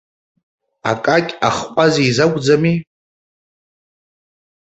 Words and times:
Акакь-ахҟәаз 0.91 1.93
изы 2.07 2.23
акәӡами? 2.25 2.75